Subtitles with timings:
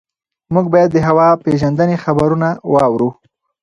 [0.53, 3.09] موږ باید د هوا پېژندنې خبرونه واورو.